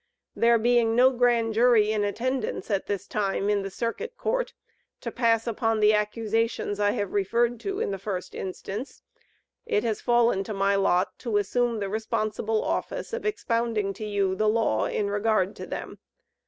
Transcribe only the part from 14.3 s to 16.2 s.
the law in regard to them.